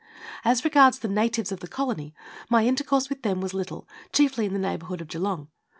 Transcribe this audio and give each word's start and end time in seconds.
As 0.43 0.65
regards 0.65 0.97
the 0.97 1.07
natives 1.07 1.51
of 1.51 1.59
the 1.59 1.67
colony, 1.67 2.15
my 2.49 2.65
intercourse 2.65 3.07
with 3.07 3.21
them 3.21 3.39
was 3.39 3.53
little, 3.53 3.87
chiefly 4.11 4.47
in 4.47 4.53
the 4.53 4.57
neighbourhood 4.57 4.99
of 4.99 5.07
Geelong. 5.07 5.49